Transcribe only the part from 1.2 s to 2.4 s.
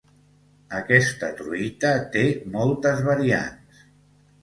truita té